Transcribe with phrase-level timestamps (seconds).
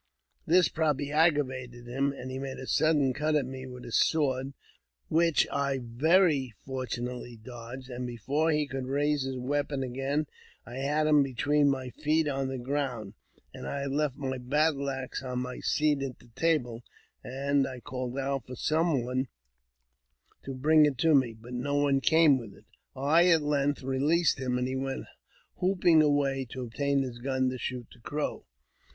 [0.47, 4.53] This probably aggravat him, and he made a sudden cut at me with his sword,
[5.09, 10.25] which I very fortunately dodged, and before he could raise hiJ weapon again
[10.65, 13.13] I had him between my feet on the ground.
[13.53, 16.83] I had left my battle axe on my seat at the table,
[17.23, 19.27] and I called out for some one
[20.45, 22.65] to bring it to me, but no one came with it.
[22.95, 25.05] I at length released him, and he went
[25.57, 28.47] whooping away, to obtain his gun to shoot the Crow.